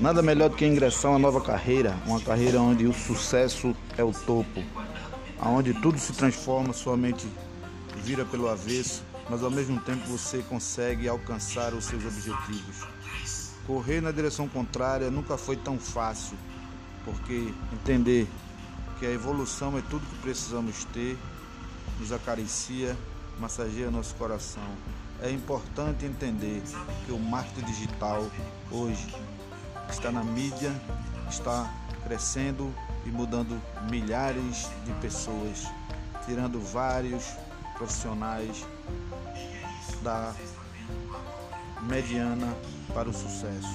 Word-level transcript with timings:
Nada 0.00 0.22
melhor 0.22 0.48
do 0.48 0.56
que 0.56 0.64
ingressar 0.64 1.10
uma 1.10 1.18
nova 1.18 1.42
carreira, 1.42 1.94
uma 2.06 2.18
carreira 2.18 2.58
onde 2.58 2.86
o 2.86 2.92
sucesso 2.92 3.76
é 3.98 4.02
o 4.02 4.14
topo, 4.14 4.64
onde 5.38 5.74
tudo 5.74 5.98
se 5.98 6.14
transforma, 6.14 6.72
sua 6.72 6.96
mente 6.96 7.28
vira 7.96 8.24
pelo 8.24 8.48
avesso, 8.48 9.02
mas 9.28 9.42
ao 9.42 9.50
mesmo 9.50 9.78
tempo 9.82 10.00
você 10.06 10.38
consegue 10.48 11.06
alcançar 11.06 11.74
os 11.74 11.84
seus 11.84 12.02
objetivos. 12.02 12.86
Correr 13.66 14.00
na 14.00 14.10
direção 14.10 14.48
contrária 14.48 15.10
nunca 15.10 15.36
foi 15.36 15.56
tão 15.56 15.78
fácil, 15.78 16.34
porque 17.04 17.52
entender 17.70 18.26
que 18.98 19.04
a 19.04 19.10
evolução 19.10 19.76
é 19.76 19.82
tudo 19.82 20.06
que 20.06 20.16
precisamos 20.22 20.82
ter, 20.94 21.18
nos 21.98 22.10
acaricia, 22.10 22.96
massageia 23.38 23.90
nosso 23.90 24.14
coração. 24.14 24.62
É 25.20 25.30
importante 25.30 26.06
entender 26.06 26.62
que 27.04 27.12
o 27.12 27.18
marketing 27.18 27.66
digital 27.66 28.26
hoje 28.70 29.06
está 29.90 30.12
na 30.12 30.22
mídia, 30.22 30.72
está 31.28 31.68
crescendo 32.04 32.72
e 33.04 33.10
mudando 33.10 33.60
milhares 33.90 34.70
de 34.84 34.92
pessoas, 34.94 35.66
tirando 36.24 36.60
vários 36.60 37.34
profissionais 37.76 38.64
da 40.02 40.32
mediana 41.82 42.54
para 42.94 43.08
o 43.08 43.12
sucesso. 43.12 43.68